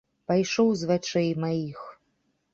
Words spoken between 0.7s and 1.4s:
з вачэй